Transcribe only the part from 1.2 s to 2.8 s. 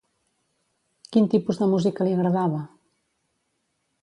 tipus de música li agradava?